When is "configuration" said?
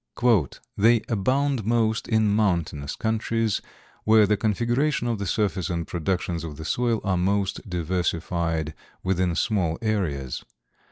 4.35-5.05